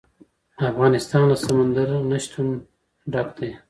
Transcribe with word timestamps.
افغانستان 0.71 1.21
له 1.31 1.35
سمندر 1.45 1.87
نه 2.09 2.17
شتون 2.23 2.47
ډک 3.11 3.27
دی. 3.37 3.49